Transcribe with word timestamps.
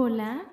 Hola. 0.00 0.44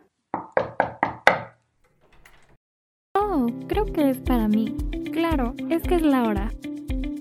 Oh, 3.14 3.46
creo 3.68 3.86
que 3.86 4.10
es 4.10 4.18
para 4.18 4.48
mí. 4.48 4.76
Claro, 5.14 5.54
es 5.70 5.84
que 5.84 5.98
es 5.98 6.02
la 6.02 6.24
hora. 6.24 6.52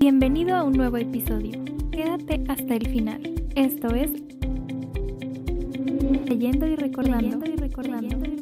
Bienvenido 0.01 0.57
a 0.57 0.65
un 0.65 0.73
nuevo 0.73 0.97
episodio. 0.97 1.63
Quédate 1.93 2.43
hasta 2.49 2.77
el 2.77 2.89
final. 2.89 3.21
Esto 3.57 3.89
es 3.89 4.11
Leyendo 6.25 6.67
y 6.67 6.77
recordando. 6.77 7.37
Leyendo 7.37 7.51
y 7.51 7.57
recordando. 7.57 8.34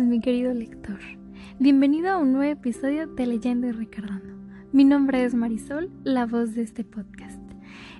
Mi 0.00 0.20
querido 0.20 0.54
lector? 0.54 0.98
Bienvenido 1.58 2.10
a 2.10 2.16
un 2.16 2.32
nuevo 2.32 2.50
episodio 2.50 3.06
de 3.08 3.26
Leyendo 3.26 3.66
y 3.66 3.72
Recordando. 3.72 4.34
Mi 4.72 4.84
nombre 4.84 5.22
es 5.22 5.34
Marisol, 5.34 5.90
la 6.02 6.24
voz 6.24 6.54
de 6.54 6.62
este 6.62 6.82
podcast. 6.82 7.38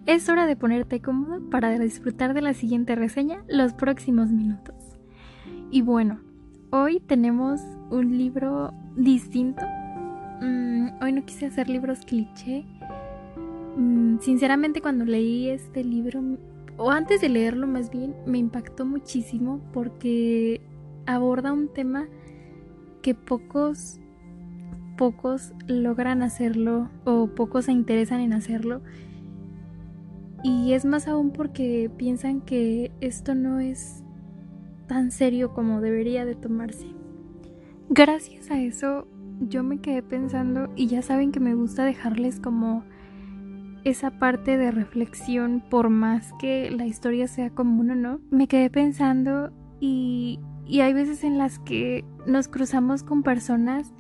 Es 0.07 0.27
hora 0.31 0.47
de 0.47 0.57
ponerte 0.57 1.03
cómodo 1.03 1.51
para 1.51 1.79
disfrutar 1.79 2.33
de 2.33 2.41
la 2.41 2.55
siguiente 2.55 2.95
reseña 2.95 3.45
los 3.47 3.75
próximos 3.75 4.31
minutos. 4.31 4.75
Y 5.71 5.83
bueno, 5.83 6.21
hoy 6.71 6.99
tenemos 6.99 7.61
un 7.91 8.17
libro 8.17 8.73
distinto. 8.97 9.63
Mm, 10.41 11.03
hoy 11.03 11.13
no 11.13 11.25
quise 11.27 11.45
hacer 11.45 11.69
libros 11.69 12.07
cliché. 12.07 12.65
Mm, 13.77 14.19
sinceramente 14.21 14.81
cuando 14.81 15.05
leí 15.05 15.51
este 15.51 15.85
libro, 15.85 16.23
o 16.79 16.91
antes 16.91 17.21
de 17.21 17.29
leerlo 17.29 17.67
más 17.67 17.91
bien, 17.91 18.15
me 18.25 18.39
impactó 18.39 18.87
muchísimo 18.87 19.61
porque 19.75 20.63
aborda 21.07 21.53
un 21.53 21.69
tema 21.69 22.07
que 23.03 23.15
pocos 23.15 24.01
pocos 24.97 25.53
logran 25.67 26.23
hacerlo 26.23 26.89
o 27.05 27.27
pocos 27.29 27.65
se 27.65 27.73
interesan 27.73 28.21
en 28.21 28.33
hacerlo. 28.33 28.83
Y 30.45 30.73
es 30.73 30.85
más 30.85 31.09
aún 31.09 31.31
porque 31.33 31.91
piensan 31.97 32.41
que 32.41 32.93
esto 33.01 33.35
no 33.35 33.61
es 33.61 34.03
tan 34.87 35.11
serio 35.11 35.55
como 35.55 35.81
debería 35.81 36.25
de 36.25 36.35
tomarse. 36.35 36.87
Gracias 37.89 38.51
a 38.51 38.61
eso 38.61 39.07
yo 39.41 39.63
me 39.63 39.81
quedé 39.81 40.03
pensando 40.03 40.71
y 40.77 40.87
ya 40.87 41.03
saben 41.03 41.33
que 41.33 41.41
me 41.41 41.55
gusta 41.55 41.85
dejarles 41.85 42.39
como 42.39 42.85
esa 43.85 44.19
parte 44.19 44.57
de 44.57 44.71
reflexión 44.71 45.63
por 45.69 45.91
más 45.91 46.33
que 46.39 46.71
la 46.71 46.87
historia 46.87 47.27
sea 47.27 47.51
común 47.51 47.91
o 47.91 47.95
no. 47.95 48.21
Me 48.31 48.47
quedé 48.47 48.71
pensando 48.71 49.53
y, 49.81 50.39
y 50.67 50.81
hay 50.81 50.93
veces 50.93 51.25
en 51.25 51.39
las 51.39 51.59
que 51.59 52.05
nos 52.27 52.49
cruzamos 52.49 53.03
con 53.03 53.23
personas 53.23 53.93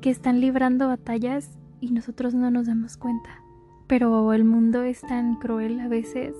que 0.00 0.10
están 0.10 0.40
librando 0.40 0.88
batallas 0.88 1.58
y 1.80 1.90
nosotros 1.90 2.34
no 2.34 2.50
nos 2.50 2.66
damos 2.66 2.96
cuenta. 2.96 3.42
Pero 3.86 4.32
el 4.32 4.44
mundo 4.44 4.82
es 4.82 5.00
tan 5.02 5.36
cruel 5.36 5.80
a 5.80 5.88
veces 5.88 6.34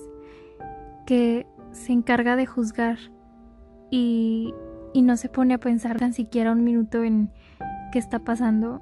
que 1.05 1.45
se 1.71 1.93
encarga 1.93 2.35
de 2.35 2.45
juzgar 2.45 2.97
y, 3.91 4.53
y 4.93 5.01
no 5.01 5.17
se 5.17 5.29
pone 5.29 5.53
a 5.53 5.59
pensar 5.59 5.97
tan 5.97 6.13
siquiera 6.13 6.51
un 6.51 6.63
minuto 6.63 7.03
en 7.03 7.31
qué 7.91 7.99
está 7.99 8.19
pasando 8.19 8.81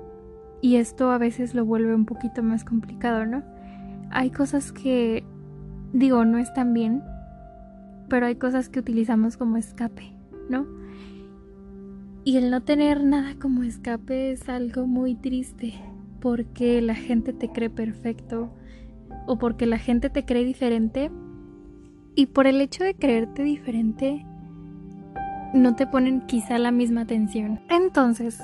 y 0.62 0.78
esto 0.78 1.12
a 1.12 1.18
veces 1.18 1.54
lo 1.54 1.66
vuelve 1.66 1.94
un 1.94 2.06
poquito 2.06 2.42
más 2.42 2.64
complicado, 2.64 3.26
¿no? 3.26 3.44
Hay 4.10 4.32
cosas 4.32 4.72
que 4.72 5.24
digo 5.94 6.26
no 6.26 6.38
están 6.38 6.74
bien, 6.74 7.04
pero 8.10 8.26
hay 8.26 8.36
cosas 8.36 8.70
que 8.70 8.80
utilizamos 8.80 9.38
como 9.38 9.58
escape, 9.58 10.14
¿no? 10.50 10.66
Y 12.28 12.38
el 12.38 12.50
no 12.50 12.64
tener 12.64 13.04
nada 13.04 13.36
como 13.40 13.62
escape 13.62 14.32
es 14.32 14.50
algo 14.50 14.88
muy 14.88 15.14
triste 15.14 15.76
porque 16.20 16.82
la 16.82 16.96
gente 16.96 17.34
te 17.34 17.50
cree 17.50 17.70
perfecto 17.70 18.50
o 19.28 19.38
porque 19.38 19.68
la 19.68 19.78
gente 19.78 20.10
te 20.10 20.26
cree 20.26 20.44
diferente 20.44 21.12
y 22.16 22.26
por 22.26 22.48
el 22.48 22.62
hecho 22.62 22.84
de 22.84 22.96
creerte 22.96 23.44
diferente 23.44 24.26
no 25.54 25.76
te 25.76 25.86
ponen 25.86 26.22
quizá 26.22 26.58
la 26.58 26.72
misma 26.72 27.02
atención. 27.02 27.60
Entonces, 27.70 28.40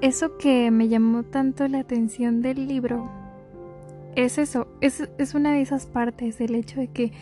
eso 0.00 0.36
que 0.36 0.72
me 0.72 0.88
llamó 0.88 1.22
tanto 1.22 1.68
la 1.68 1.78
atención 1.78 2.42
del 2.42 2.66
libro 2.66 3.08
es 4.16 4.36
eso, 4.36 4.66
es, 4.80 5.08
es 5.16 5.34
una 5.34 5.52
de 5.52 5.62
esas 5.62 5.86
partes, 5.86 6.40
el 6.40 6.56
hecho 6.56 6.80
de 6.80 6.88
que 6.88 7.12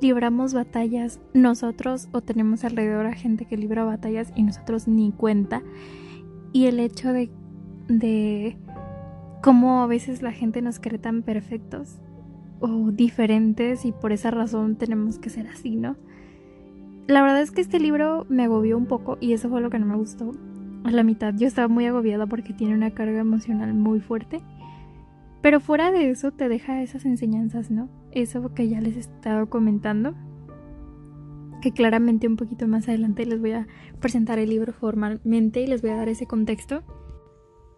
libramos 0.00 0.54
batallas 0.54 1.20
nosotros 1.34 2.08
o 2.12 2.20
tenemos 2.20 2.64
alrededor 2.64 3.06
a 3.06 3.14
gente 3.14 3.46
que 3.46 3.56
libra 3.56 3.84
batallas 3.84 4.32
y 4.34 4.42
nosotros 4.42 4.88
ni 4.88 5.12
cuenta. 5.12 5.62
Y 6.52 6.66
el 6.66 6.80
hecho 6.80 7.12
de, 7.12 7.30
de 7.88 8.56
cómo 9.42 9.82
a 9.82 9.86
veces 9.86 10.22
la 10.22 10.32
gente 10.32 10.62
nos 10.62 10.78
cree 10.78 10.98
tan 10.98 11.22
perfectos 11.22 11.98
o 12.60 12.90
diferentes 12.90 13.84
y 13.84 13.92
por 13.92 14.12
esa 14.12 14.30
razón 14.30 14.76
tenemos 14.76 15.18
que 15.18 15.30
ser 15.30 15.46
así, 15.48 15.76
¿no? 15.76 15.96
La 17.06 17.22
verdad 17.22 17.40
es 17.40 17.50
que 17.50 17.60
este 17.60 17.78
libro 17.78 18.26
me 18.28 18.44
agobió 18.44 18.76
un 18.76 18.86
poco 18.86 19.16
y 19.20 19.32
eso 19.32 19.48
fue 19.48 19.60
lo 19.60 19.70
que 19.70 19.78
no 19.78 19.86
me 19.86 19.96
gustó. 19.96 20.32
A 20.84 20.90
la 20.90 21.02
mitad 21.02 21.34
yo 21.36 21.46
estaba 21.46 21.68
muy 21.68 21.86
agobiada 21.86 22.26
porque 22.26 22.52
tiene 22.52 22.74
una 22.74 22.90
carga 22.90 23.20
emocional 23.20 23.74
muy 23.74 24.00
fuerte. 24.00 24.40
Pero 25.42 25.60
fuera 25.60 25.92
de 25.92 26.10
eso 26.10 26.32
te 26.32 26.48
deja 26.48 26.82
esas 26.82 27.04
enseñanzas, 27.04 27.70
¿no? 27.70 27.88
Eso 28.16 28.54
que 28.54 28.66
ya 28.66 28.80
les 28.80 28.96
he 28.96 29.00
estado 29.00 29.50
comentando. 29.50 30.14
Que 31.60 31.72
claramente 31.72 32.26
un 32.26 32.36
poquito 32.36 32.66
más 32.66 32.88
adelante 32.88 33.26
les 33.26 33.38
voy 33.42 33.52
a 33.52 33.66
presentar 34.00 34.38
el 34.38 34.48
libro 34.48 34.72
formalmente 34.72 35.60
y 35.60 35.66
les 35.66 35.82
voy 35.82 35.90
a 35.90 35.96
dar 35.96 36.08
ese 36.08 36.26
contexto. 36.26 36.82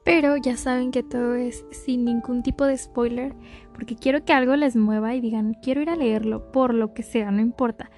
Pero 0.04 0.36
ya 0.36 0.56
saben 0.56 0.92
que 0.92 1.02
todo 1.02 1.34
es 1.34 1.66
sin 1.72 2.04
ningún 2.04 2.44
tipo 2.44 2.66
de 2.66 2.78
spoiler, 2.78 3.34
porque 3.74 3.96
quiero 3.96 4.24
que 4.24 4.32
algo 4.32 4.54
les 4.54 4.76
mueva 4.76 5.12
y 5.16 5.20
digan, 5.20 5.54
quiero 5.60 5.82
ir 5.82 5.90
a 5.90 5.96
leerlo, 5.96 6.52
por 6.52 6.72
lo 6.72 6.94
que 6.94 7.02
sea, 7.02 7.32
no 7.32 7.40
importa. 7.40 7.90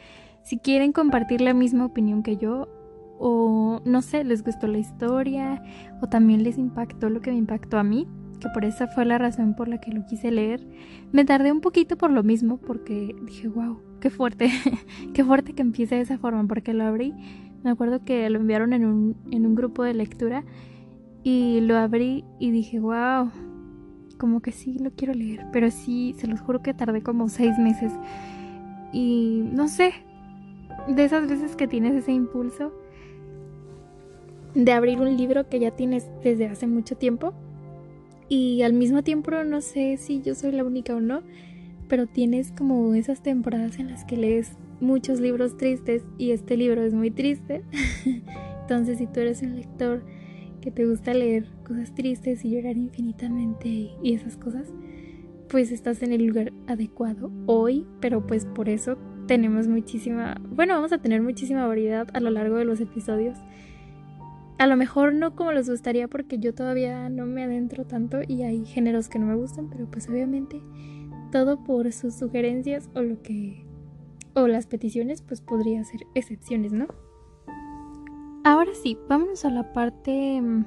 Si 0.42 0.56
quieren 0.56 0.92
compartir 0.92 1.42
la 1.42 1.52
misma 1.52 1.84
opinión 1.84 2.22
que 2.22 2.38
yo, 2.38 2.68
o 3.18 3.82
no 3.84 4.00
sé, 4.00 4.24
les 4.24 4.42
gustó 4.42 4.66
la 4.66 4.78
historia, 4.78 5.62
o 6.00 6.08
también 6.08 6.42
les 6.42 6.56
impactó 6.56 7.10
lo 7.10 7.20
que 7.20 7.32
me 7.32 7.36
impactó 7.36 7.78
a 7.78 7.84
mí, 7.84 8.08
que 8.40 8.48
por 8.48 8.64
esa 8.64 8.88
fue 8.88 9.04
la 9.04 9.18
razón 9.18 9.54
por 9.54 9.68
la 9.68 9.78
que 9.78 9.92
lo 9.92 10.04
quise 10.06 10.30
leer. 10.30 10.66
Me 11.12 11.24
tardé 11.24 11.52
un 11.52 11.60
poquito 11.60 11.96
por 11.96 12.10
lo 12.10 12.22
mismo, 12.22 12.56
porque 12.56 13.14
dije, 13.22 13.48
wow, 13.48 13.78
qué 14.00 14.10
fuerte, 14.10 14.50
qué 15.14 15.24
fuerte 15.24 15.52
que 15.52 15.62
empiece 15.62 15.94
de 15.94 16.00
esa 16.00 16.18
forma, 16.18 16.46
porque 16.46 16.74
lo 16.74 16.84
abrí. 16.84 17.14
Me 17.62 17.70
acuerdo 17.70 18.04
que 18.04 18.28
lo 18.30 18.40
enviaron 18.40 18.72
en 18.72 18.84
un, 18.86 19.16
en 19.30 19.46
un 19.46 19.54
grupo 19.54 19.84
de 19.84 19.94
lectura 19.94 20.44
y 21.22 21.60
lo 21.60 21.76
abrí 21.76 22.24
y 22.38 22.50
dije, 22.50 22.80
wow, 22.80 23.30
como 24.18 24.40
que 24.40 24.52
sí 24.52 24.78
lo 24.78 24.90
quiero 24.92 25.14
leer, 25.14 25.46
pero 25.52 25.70
sí, 25.70 26.14
se 26.18 26.26
los 26.26 26.40
juro 26.40 26.62
que 26.62 26.74
tardé 26.74 27.02
como 27.02 27.28
seis 27.28 27.58
meses. 27.58 27.92
Y 28.92 29.42
no 29.52 29.68
sé, 29.68 29.92
de 30.88 31.04
esas 31.04 31.28
veces 31.28 31.56
que 31.56 31.68
tienes 31.68 31.94
ese 31.94 32.12
impulso 32.12 32.72
de 34.54 34.72
abrir 34.72 35.00
un 35.00 35.16
libro 35.16 35.48
que 35.48 35.60
ya 35.60 35.70
tienes 35.70 36.10
desde 36.24 36.46
hace 36.46 36.66
mucho 36.66 36.96
tiempo 36.96 37.34
y 38.30 38.62
al 38.62 38.72
mismo 38.72 39.02
tiempo 39.02 39.32
no 39.44 39.60
sé 39.60 39.96
si 39.96 40.22
yo 40.22 40.36
soy 40.36 40.52
la 40.52 40.64
única 40.64 40.94
o 40.94 41.00
no, 41.00 41.22
pero 41.88 42.06
tienes 42.06 42.52
como 42.52 42.94
esas 42.94 43.22
temporadas 43.22 43.80
en 43.80 43.88
las 43.88 44.04
que 44.04 44.16
lees 44.16 44.52
muchos 44.80 45.20
libros 45.20 45.56
tristes 45.56 46.04
y 46.16 46.30
este 46.30 46.56
libro 46.56 46.82
es 46.82 46.94
muy 46.94 47.10
triste. 47.10 47.64
Entonces 48.62 48.98
si 48.98 49.08
tú 49.08 49.18
eres 49.18 49.42
un 49.42 49.56
lector 49.56 50.04
que 50.60 50.70
te 50.70 50.86
gusta 50.86 51.12
leer 51.12 51.48
cosas 51.66 51.92
tristes 51.92 52.44
y 52.44 52.50
llorar 52.50 52.76
infinitamente 52.76 53.68
y 53.68 54.14
esas 54.14 54.36
cosas, 54.36 54.72
pues 55.48 55.72
estás 55.72 56.00
en 56.04 56.12
el 56.12 56.24
lugar 56.24 56.52
adecuado 56.68 57.32
hoy, 57.46 57.84
pero 58.00 58.24
pues 58.28 58.46
por 58.46 58.68
eso 58.68 58.96
tenemos 59.26 59.66
muchísima, 59.66 60.40
bueno, 60.50 60.74
vamos 60.74 60.92
a 60.92 60.98
tener 60.98 61.20
muchísima 61.20 61.66
variedad 61.66 62.06
a 62.12 62.20
lo 62.20 62.30
largo 62.30 62.58
de 62.58 62.64
los 62.64 62.80
episodios 62.80 63.36
a 64.60 64.66
lo 64.66 64.76
mejor 64.76 65.14
no 65.14 65.34
como 65.34 65.52
les 65.52 65.70
gustaría 65.70 66.06
porque 66.06 66.38
yo 66.38 66.54
todavía 66.54 67.08
no 67.08 67.24
me 67.24 67.44
adentro 67.44 67.86
tanto 67.86 68.18
y 68.28 68.42
hay 68.42 68.66
géneros 68.66 69.08
que 69.08 69.18
no 69.18 69.24
me 69.24 69.34
gustan, 69.34 69.70
pero 69.70 69.90
pues 69.90 70.06
obviamente 70.10 70.60
todo 71.32 71.64
por 71.64 71.90
sus 71.92 72.14
sugerencias 72.14 72.90
o 72.94 73.00
lo 73.00 73.22
que 73.22 73.64
o 74.34 74.46
las 74.46 74.66
peticiones 74.66 75.22
pues 75.22 75.40
podría 75.40 75.82
ser 75.84 76.02
excepciones, 76.14 76.72
¿no? 76.72 76.88
Ahora 78.44 78.72
sí, 78.74 78.98
vámonos 79.08 79.46
a 79.46 79.50
la 79.50 79.72
parte 79.72 80.42
mm, 80.42 80.66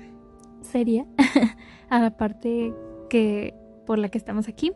seria, 0.61 1.05
a 1.89 1.99
la 1.99 2.17
parte 2.17 2.73
que 3.11 3.53
por 3.85 3.99
la 3.99 4.09
que 4.09 4.17
estamos 4.17 4.47
aquí. 4.47 4.71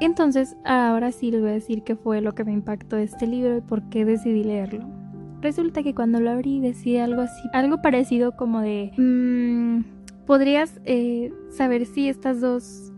Entonces, 0.00 0.56
ahora 0.64 1.12
sí 1.12 1.30
les 1.30 1.42
voy 1.42 1.50
a 1.50 1.54
decir 1.54 1.82
qué 1.82 1.94
fue 1.94 2.22
lo 2.22 2.34
que 2.34 2.44
me 2.44 2.52
impactó 2.52 2.96
este 2.96 3.26
libro 3.26 3.58
y 3.58 3.60
por 3.60 3.90
qué 3.90 4.06
decidí 4.06 4.44
leerlo. 4.44 5.01
Resulta 5.42 5.82
que 5.82 5.92
cuando 5.92 6.20
lo 6.20 6.30
abrí 6.30 6.60
decía 6.60 7.02
algo 7.02 7.22
así, 7.22 7.48
algo 7.52 7.82
parecido 7.82 8.36
como 8.36 8.60
de, 8.60 8.92
mmm, 8.96 9.80
podrías 10.24 10.80
eh, 10.84 11.32
saber 11.50 11.84
si 11.84 12.08
estas 12.08 12.40
dos 12.40 12.92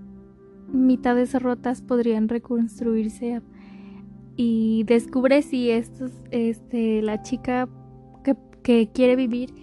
mitades 0.70 1.40
rotas 1.40 1.80
podrían 1.80 2.28
reconstruirse 2.28 3.40
y 4.36 4.84
descubre 4.84 5.40
si 5.40 5.70
esto 5.70 6.04
es 6.04 6.12
este, 6.32 7.00
la 7.00 7.22
chica 7.22 7.66
que, 8.22 8.36
que, 8.62 8.90
quiere 8.92 9.16
vivir 9.16 9.54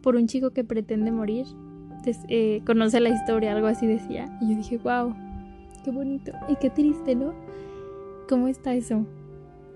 por 0.00 0.14
un 0.14 0.28
chico 0.28 0.50
que 0.50 0.62
pretende 0.62 1.10
morir. 1.10 1.46
eh, 2.28 2.62
conoce 2.64 3.00
la 3.00 3.08
historia, 3.08 3.50
algo 3.50 3.66
así 3.66 3.88
decía. 3.88 4.38
Y 4.40 4.50
yo 4.50 4.56
dije, 4.56 4.78
wow, 4.78 5.12
qué 5.84 5.90
bonito 5.90 6.30
y 6.48 6.54
qué 6.54 6.70
triste, 6.70 7.16
¿no? 7.16 7.34
¿Cómo 8.28 8.46
está 8.46 8.74
eso? 8.74 9.04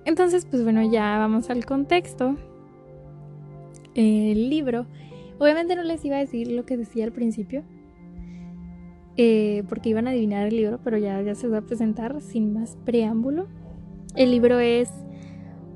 Entonces, 0.04 0.46
pues 0.46 0.62
bueno, 0.62 0.82
ya 0.82 1.18
vamos 1.18 1.50
al 1.50 1.64
contexto. 1.64 2.36
El 3.94 4.50
libro. 4.50 4.86
Obviamente 5.38 5.76
no 5.76 5.82
les 5.82 6.04
iba 6.04 6.16
a 6.16 6.20
decir 6.20 6.50
lo 6.50 6.64
que 6.64 6.76
decía 6.76 7.04
al 7.04 7.12
principio. 7.12 7.64
Eh, 9.16 9.64
porque 9.68 9.90
iban 9.90 10.06
a 10.06 10.10
adivinar 10.10 10.46
el 10.46 10.56
libro, 10.56 10.80
pero 10.82 10.96
ya, 10.96 11.20
ya 11.20 11.34
se 11.34 11.48
va 11.48 11.58
a 11.58 11.62
presentar 11.62 12.20
sin 12.22 12.54
más 12.54 12.78
preámbulo. 12.84 13.46
El 14.16 14.30
libro 14.30 14.58
es 14.58 14.90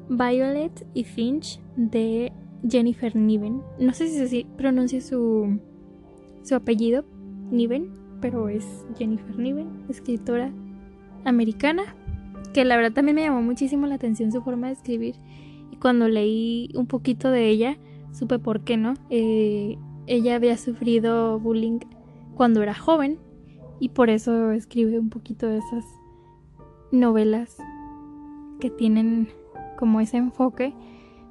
Violet 0.09 0.87
y 0.95 1.05
Finch 1.05 1.61
de 1.77 2.33
Jennifer 2.69 3.15
Niven. 3.15 3.63
No 3.79 3.93
sé 3.93 4.09
si 4.09 4.27
se 4.27 4.47
pronuncia 4.57 5.01
su, 5.01 5.59
su 6.43 6.55
apellido, 6.55 7.05
Niven, 7.51 7.93
pero 8.21 8.49
es 8.49 8.87
Jennifer 8.99 9.39
Niven, 9.39 9.85
escritora 9.89 10.53
americana, 11.25 11.97
que 12.53 12.65
la 12.65 12.77
verdad 12.77 12.93
también 12.93 13.17
me 13.17 13.23
llamó 13.23 13.43
muchísimo 13.43 13.87
la 13.87 13.97
atención 13.97 14.33
su 14.33 14.43
forma 14.43 14.69
de 14.69 14.75
escribir. 14.75 15.17
Y 15.71 15.77
cuando 15.77 16.09
leí 16.09 16.71
un 16.75 16.87
poquito 16.87 17.31
de 17.31 17.49
ella, 17.49 17.79
supe 18.17 18.39
por 18.39 18.63
qué, 18.63 18.77
¿no? 18.77 18.95
Eh, 19.11 19.79
ella 20.07 20.37
había 20.37 20.57
sufrido 20.57 21.39
bullying 21.39 21.81
cuando 22.35 22.63
era 22.63 22.75
joven 22.75 23.19
y 23.81 23.91
por 23.91 24.11
eso 24.11 24.53
escribe 24.53 24.99
un 24.99 25.11
poquito 25.11 25.47
de 25.47 25.59
esas 25.59 25.85
novelas 26.93 27.57
que 28.61 28.71
tienen 28.71 29.29
como 29.79 30.01
ese 30.01 30.17
enfoque 30.17 30.75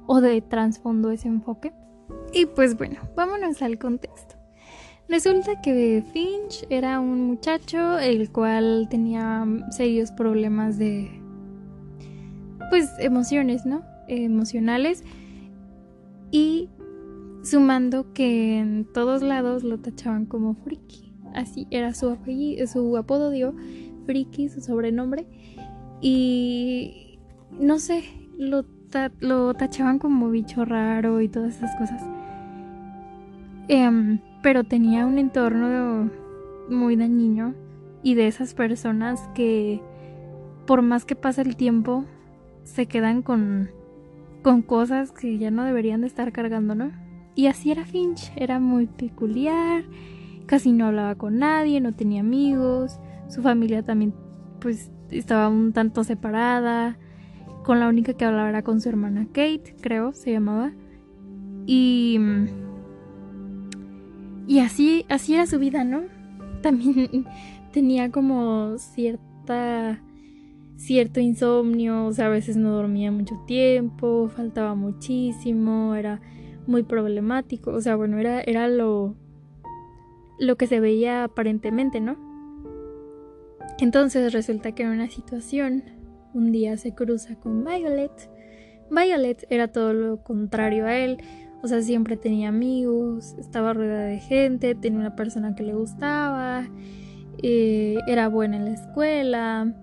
o 0.06 0.20
de 0.20 0.40
trasfondo 0.40 1.10
ese 1.10 1.28
enfoque. 1.28 1.72
Y 2.32 2.46
pues 2.46 2.76
bueno, 2.76 3.00
vámonos 3.16 3.62
al 3.62 3.78
contexto. 3.78 4.36
Resulta 5.08 5.60
que 5.60 6.04
Finch 6.12 6.66
era 6.68 7.00
un 7.00 7.26
muchacho 7.26 7.98
el 7.98 8.30
cual 8.30 8.88
tenía 8.90 9.44
serios 9.70 10.10
problemas 10.12 10.78
de 10.78 11.10
pues 12.70 12.90
emociones, 12.98 13.64
¿no? 13.66 13.82
emocionales 14.08 15.04
y 16.30 16.68
sumando 17.46 18.12
que 18.12 18.58
en 18.58 18.84
todos 18.84 19.22
lados 19.22 19.62
lo 19.62 19.78
tachaban 19.78 20.26
como 20.26 20.54
friki. 20.54 21.12
Así 21.34 21.66
era 21.70 21.94
su 21.94 22.10
apellido, 22.10 22.66
su 22.66 22.96
apodo 22.96 23.30
dio 23.30 23.54
friki, 24.04 24.48
su 24.48 24.60
sobrenombre 24.60 25.26
y 26.00 27.18
no 27.58 27.78
sé, 27.78 28.04
lo, 28.36 28.64
lo 29.20 29.54
tachaban 29.54 29.98
como 29.98 30.30
bicho 30.30 30.64
raro 30.64 31.20
y 31.20 31.28
todas 31.28 31.56
esas 31.56 31.76
cosas. 31.76 32.02
Em, 33.68 34.20
pero 34.42 34.64
tenía 34.64 35.06
un 35.06 35.18
entorno 35.18 36.10
muy 36.68 36.96
dañino 36.96 37.54
y 38.02 38.14
de 38.14 38.26
esas 38.26 38.54
personas 38.54 39.28
que 39.34 39.80
por 40.66 40.82
más 40.82 41.04
que 41.04 41.14
pasa 41.14 41.42
el 41.42 41.56
tiempo 41.56 42.04
se 42.64 42.86
quedan 42.86 43.22
con, 43.22 43.70
con 44.42 44.62
cosas 44.62 45.12
que 45.12 45.38
ya 45.38 45.50
no 45.50 45.64
deberían 45.64 46.00
de 46.00 46.08
estar 46.08 46.32
cargando, 46.32 46.74
¿no? 46.74 47.05
Y 47.36 47.48
así 47.48 47.70
era 47.70 47.84
Finch, 47.84 48.32
era 48.34 48.58
muy 48.58 48.86
peculiar, 48.86 49.84
casi 50.46 50.72
no 50.72 50.86
hablaba 50.86 51.16
con 51.16 51.38
nadie, 51.38 51.82
no 51.82 51.92
tenía 51.92 52.22
amigos, 52.22 52.98
su 53.28 53.42
familia 53.42 53.82
también 53.82 54.14
pues 54.58 54.90
estaba 55.10 55.48
un 55.48 55.74
tanto 55.74 56.02
separada, 56.02 56.98
con 57.62 57.78
la 57.78 57.88
única 57.88 58.14
que 58.14 58.24
hablaba 58.24 58.48
era 58.48 58.62
con 58.62 58.80
su 58.80 58.88
hermana 58.88 59.26
Kate, 59.26 59.76
creo, 59.82 60.14
se 60.14 60.32
llamaba. 60.32 60.72
Y 61.66 62.18
y 64.46 64.60
así 64.60 65.04
así 65.10 65.34
era 65.34 65.46
su 65.46 65.58
vida, 65.58 65.84
¿no? 65.84 66.04
También 66.62 67.26
tenía 67.70 68.10
como 68.10 68.78
cierta 68.78 70.00
cierto 70.76 71.20
insomnio, 71.20 72.06
o 72.06 72.12
sea, 72.14 72.26
a 72.26 72.30
veces 72.30 72.56
no 72.56 72.70
dormía 72.70 73.12
mucho 73.12 73.34
tiempo, 73.46 74.30
faltaba 74.34 74.74
muchísimo, 74.74 75.94
era 75.94 76.22
muy 76.66 76.82
problemático, 76.82 77.70
o 77.72 77.80
sea, 77.80 77.96
bueno, 77.96 78.18
era 78.18 78.40
era 78.40 78.68
lo 78.68 79.14
lo 80.38 80.56
que 80.56 80.66
se 80.66 80.80
veía 80.80 81.24
aparentemente, 81.24 82.00
¿no? 82.00 82.16
Entonces 83.78 84.32
resulta 84.32 84.72
que 84.72 84.82
en 84.84 84.90
una 84.90 85.08
situación, 85.08 85.84
un 86.34 86.52
día 86.52 86.76
se 86.76 86.94
cruza 86.94 87.36
con 87.36 87.64
Violet. 87.64 88.30
Violet 88.90 89.46
era 89.50 89.68
todo 89.68 89.92
lo 89.92 90.22
contrario 90.22 90.86
a 90.86 90.96
él, 90.96 91.18
o 91.62 91.68
sea, 91.68 91.82
siempre 91.82 92.16
tenía 92.16 92.48
amigos, 92.48 93.34
estaba 93.38 93.72
rodeada 93.72 94.04
de 94.04 94.18
gente, 94.18 94.74
tenía 94.74 95.00
una 95.00 95.16
persona 95.16 95.54
que 95.54 95.62
le 95.62 95.74
gustaba, 95.74 96.68
eh, 97.42 97.98
era 98.06 98.28
buena 98.28 98.56
en 98.56 98.66
la 98.66 98.72
escuela, 98.72 99.74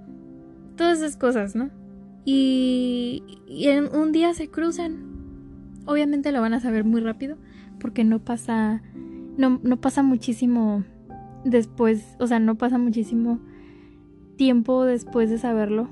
todas 0.76 1.00
esas 1.00 1.18
cosas, 1.18 1.56
¿no? 1.56 1.70
Y, 2.26 3.24
y 3.48 3.68
en 3.68 3.94
un 3.96 4.12
día 4.12 4.34
se 4.34 4.50
cruzan. 4.50 5.13
Obviamente 5.86 6.32
lo 6.32 6.42
van 6.42 6.54
a 6.54 6.60
saber 6.60 6.84
muy 6.84 7.02
rápido, 7.02 7.38
porque 7.80 8.04
no 8.04 8.20
pasa, 8.20 8.82
no, 9.38 9.60
no 9.64 9.78
pasa 9.78 10.04
muchísimo 10.04 10.84
después, 11.44 12.16
o 12.20 12.28
sea, 12.28 12.40
no 12.40 12.56
pasa 12.58 12.78
muchísimo 12.78 13.40
tiempo 14.38 14.86
después 14.86 15.30
de 15.30 15.38
saberlo. 15.38 15.90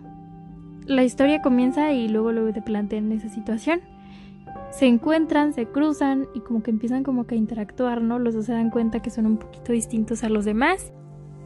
La 0.86 1.04
historia 1.04 1.42
comienza 1.42 1.94
y 1.94 2.08
luego 2.08 2.32
luego 2.32 2.54
te 2.54 2.62
plantean 2.62 3.12
esa 3.12 3.30
situación. 3.30 3.82
Se 4.72 4.88
encuentran, 4.88 5.54
se 5.54 5.66
cruzan 5.66 6.28
y 6.34 6.40
como 6.40 6.64
que 6.64 6.72
empiezan 6.72 7.04
como 7.04 7.28
que 7.28 7.36
a 7.36 7.38
interactuar, 7.38 8.02
¿no? 8.02 8.20
Los 8.20 8.34
dos 8.34 8.46
se 8.46 8.54
dan 8.54 8.70
cuenta 8.70 9.02
que 9.02 9.10
son 9.10 9.26
un 9.26 9.38
poquito 9.38 9.74
distintos 9.74 10.24
a 10.24 10.30
los 10.30 10.46
demás. 10.46 10.94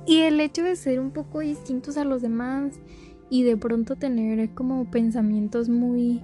Y 0.06 0.20
el 0.20 0.40
hecho 0.40 0.64
de 0.64 0.76
ser 0.76 1.00
un 1.00 1.12
poco 1.12 1.40
distintos 1.40 1.98
a 1.98 2.06
los 2.06 2.22
demás 2.22 2.80
y 3.30 3.44
de 3.44 3.58
pronto 3.58 3.96
tener 3.96 4.54
como 4.54 4.90
pensamientos 4.92 5.68
muy 5.68 6.22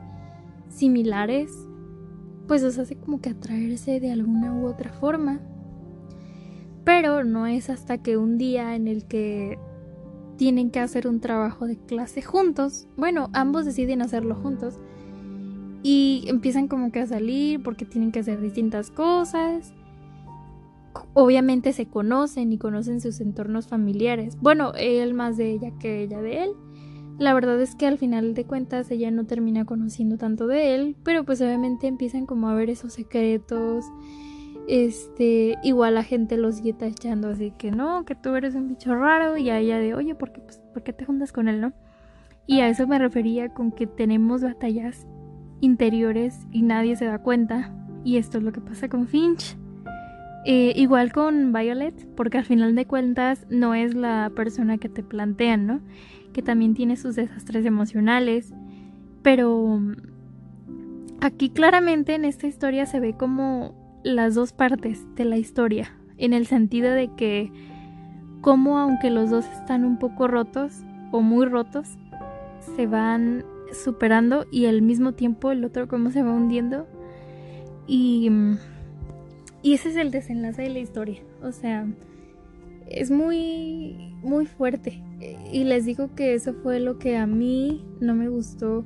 similares, 0.69 1.51
pues 2.51 2.63
los 2.63 2.77
hace 2.79 2.97
como 2.97 3.21
que 3.21 3.29
atraerse 3.29 4.01
de 4.01 4.11
alguna 4.11 4.53
u 4.53 4.67
otra 4.67 4.91
forma. 4.91 5.39
Pero 6.83 7.23
no 7.23 7.47
es 7.47 7.69
hasta 7.69 7.99
que 7.99 8.17
un 8.17 8.37
día 8.37 8.75
en 8.75 8.89
el 8.89 9.05
que 9.05 9.57
tienen 10.35 10.69
que 10.69 10.81
hacer 10.81 11.07
un 11.07 11.21
trabajo 11.21 11.65
de 11.65 11.77
clase 11.77 12.21
juntos. 12.21 12.89
Bueno, 12.97 13.29
ambos 13.31 13.63
deciden 13.63 14.01
hacerlo 14.01 14.35
juntos. 14.35 14.81
Y 15.81 16.25
empiezan 16.27 16.67
como 16.67 16.91
que 16.91 16.99
a 16.99 17.07
salir 17.07 17.63
porque 17.63 17.85
tienen 17.85 18.11
que 18.11 18.19
hacer 18.19 18.41
distintas 18.41 18.91
cosas. 18.91 19.73
Obviamente 21.13 21.71
se 21.71 21.85
conocen 21.85 22.51
y 22.51 22.57
conocen 22.57 22.99
sus 22.99 23.21
entornos 23.21 23.69
familiares. 23.69 24.37
Bueno, 24.41 24.73
él 24.75 25.13
más 25.13 25.37
de 25.37 25.51
ella 25.51 25.71
que 25.79 26.03
ella 26.03 26.21
de 26.21 26.43
él. 26.43 26.49
La 27.21 27.35
verdad 27.35 27.61
es 27.61 27.75
que 27.75 27.85
al 27.85 27.99
final 27.99 28.33
de 28.33 28.45
cuentas 28.45 28.89
ella 28.89 29.11
no 29.11 29.27
termina 29.27 29.63
conociendo 29.63 30.17
tanto 30.17 30.47
de 30.47 30.73
él, 30.73 30.95
pero 31.03 31.23
pues 31.23 31.39
obviamente 31.39 31.85
empiezan 31.85 32.25
como 32.25 32.49
a 32.49 32.55
ver 32.55 32.71
esos 32.71 32.93
secretos 32.93 33.85
este, 34.67 35.55
igual 35.61 35.93
la 35.93 36.03
gente 36.03 36.35
los 36.35 36.55
sigue 36.55 36.75
echando 36.81 37.29
así 37.29 37.53
que 37.59 37.69
no, 37.69 38.05
que 38.05 38.15
tú 38.15 38.33
eres 38.33 38.55
un 38.55 38.69
bicho 38.69 38.95
raro 38.95 39.37
y 39.37 39.51
a 39.51 39.59
ella 39.59 39.77
de, 39.77 39.93
oye, 39.93 40.15
¿por 40.15 40.31
qué, 40.31 40.41
pues, 40.41 40.63
¿por 40.73 40.81
qué 40.81 40.93
te 40.93 41.05
juntas 41.05 41.31
con 41.31 41.47
él, 41.47 41.61
no? 41.61 41.73
Y 42.47 42.61
a 42.61 42.69
eso 42.69 42.87
me 42.87 42.97
refería 42.97 43.49
con 43.49 43.71
que 43.71 43.85
tenemos 43.85 44.41
batallas 44.41 45.05
interiores 45.59 46.47
y 46.51 46.63
nadie 46.63 46.95
se 46.95 47.05
da 47.05 47.19
cuenta. 47.19 47.71
Y 48.03 48.17
esto 48.17 48.39
es 48.39 48.43
lo 48.43 48.51
que 48.51 48.61
pasa 48.61 48.89
con 48.89 49.07
Finch. 49.07 49.57
Eh, 50.45 50.73
igual 50.75 51.13
con 51.13 51.53
Violet, 51.53 52.07
porque 52.15 52.39
al 52.39 52.45
final 52.45 52.75
de 52.75 52.87
cuentas 52.87 53.45
no 53.51 53.75
es 53.75 53.93
la 53.93 54.31
persona 54.35 54.79
que 54.79 54.89
te 54.89 55.03
plantean, 55.03 55.67
¿no? 55.67 55.81
Que 56.33 56.41
también 56.41 56.73
tiene 56.73 56.95
sus 56.97 57.15
desastres 57.15 57.65
emocionales. 57.65 58.53
Pero 59.21 59.79
aquí 61.21 61.49
claramente 61.49 62.15
en 62.15 62.25
esta 62.25 62.47
historia 62.47 62.85
se 62.85 62.99
ve 62.99 63.13
como 63.15 63.73
las 64.03 64.35
dos 64.35 64.51
partes 64.51 65.05
de 65.15 65.25
la 65.25 65.37
historia, 65.37 65.95
en 66.17 66.33
el 66.33 66.47
sentido 66.47 66.91
de 66.91 67.09
que 67.15 67.51
como 68.41 68.79
aunque 68.79 69.11
los 69.11 69.29
dos 69.29 69.45
están 69.45 69.85
un 69.85 69.99
poco 69.99 70.27
rotos 70.27 70.81
o 71.11 71.21
muy 71.21 71.45
rotos, 71.45 71.87
se 72.75 72.87
van 72.87 73.45
superando 73.71 74.45
y 74.51 74.65
al 74.65 74.81
mismo 74.81 75.13
tiempo 75.13 75.51
el 75.51 75.63
otro 75.63 75.87
como 75.87 76.09
se 76.09 76.23
va 76.23 76.33
hundiendo 76.33 76.87
y, 77.87 78.29
y 79.61 79.73
ese 79.73 79.89
es 79.89 79.95
el 79.95 80.11
desenlace 80.11 80.63
de 80.63 80.69
la 80.69 80.79
historia, 80.79 81.21
o 81.43 81.51
sea, 81.51 81.87
es 82.87 83.11
muy 83.11 84.15
muy 84.23 84.45
fuerte 84.47 85.03
y 85.51 85.63
les 85.63 85.85
digo 85.85 86.13
que 86.15 86.33
eso 86.33 86.53
fue 86.53 86.79
lo 86.79 86.97
que 86.97 87.17
a 87.17 87.27
mí 87.27 87.85
no 87.99 88.15
me 88.15 88.29
gustó 88.29 88.85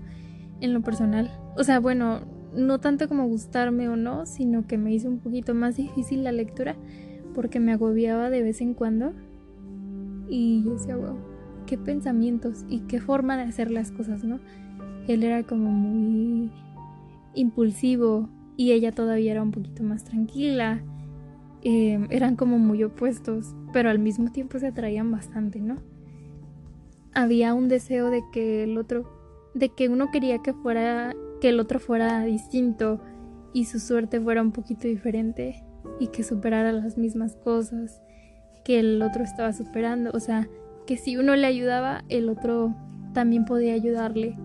en 0.61 0.73
lo 0.73 0.81
personal, 0.81 1.31
o 1.57 1.63
sea, 1.63 1.79
bueno, 1.79 2.21
no 2.53 2.79
tanto 2.79 3.07
como 3.07 3.27
gustarme 3.27 3.89
o 3.89 3.95
no, 3.95 4.25
sino 4.25 4.65
que 4.65 4.77
me 4.77 4.93
hizo 4.93 5.09
un 5.09 5.19
poquito 5.19 5.53
más 5.53 5.75
difícil 5.75 6.23
la 6.23 6.31
lectura 6.31 6.75
porque 7.33 7.59
me 7.59 7.73
agobiaba 7.73 8.29
de 8.29 8.41
vez 8.41 8.61
en 8.61 8.73
cuando. 8.73 9.11
Y 10.29 10.63
yo 10.63 10.75
decía, 10.75 10.95
wow, 10.95 11.17
qué 11.65 11.77
pensamientos 11.77 12.65
y 12.69 12.79
qué 12.81 13.01
forma 13.01 13.35
de 13.35 13.43
hacer 13.43 13.71
las 13.71 13.91
cosas, 13.91 14.23
¿no? 14.23 14.39
él 15.07 15.23
era 15.23 15.43
como 15.43 15.71
muy 15.71 16.51
impulsivo 17.33 18.29
y 18.57 18.71
ella 18.71 18.91
todavía 18.91 19.31
era 19.31 19.43
un 19.43 19.51
poquito 19.51 19.83
más 19.83 20.03
tranquila. 20.03 20.81
Em, 21.61 22.07
eran 22.11 22.35
como 22.35 22.59
muy 22.59 22.83
opuestos, 22.83 23.55
pero 23.73 23.89
al 23.89 23.99
mismo 23.99 24.31
tiempo 24.31 24.59
se 24.59 24.67
atraían 24.67 25.11
bastante, 25.11 25.59
¿no? 25.59 25.77
Había 27.15 27.53
un 27.53 27.67
deseo 27.67 28.11
de 28.11 28.23
que 28.31 28.63
el 28.63 28.77
otro, 28.77 29.09
de 29.53 29.69
que 29.69 29.89
uno 29.89 30.11
quería 30.11 30.39
que 30.43 30.53
fuera, 30.53 31.15
que 31.41 31.49
el 31.49 31.59
otro 31.59 31.79
fuera 31.79 32.23
distinto 32.23 33.01
y 33.53 33.65
su 33.65 33.79
suerte 33.79 34.21
fuera 34.21 34.41
un 34.41 34.51
poquito 34.51 34.87
diferente 34.87 35.63
y 35.99 36.07
que 36.07 36.23
superara 36.23 36.71
las 36.71 36.97
mismas 36.97 37.35
cosas 37.37 38.01
que 38.65 38.79
el 38.79 39.01
otro 39.01 39.23
estaba 39.23 39.53
superando, 39.53 40.11
o 40.13 40.19
sea, 40.19 40.49
que 40.85 40.97
si 40.97 41.17
uno 41.17 41.35
le 41.35 41.45
ayudaba, 41.45 42.03
el 42.09 42.29
otro 42.29 42.75
también 43.13 43.45
podía 43.45 43.73
ayudarle, 43.73 44.35